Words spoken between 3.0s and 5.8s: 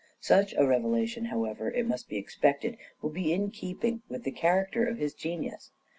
will be in keeping with the character of his genius.